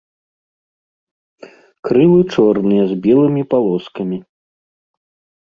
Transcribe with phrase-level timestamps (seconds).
[1.89, 4.17] Крылы чорныя з белымі палоскамі.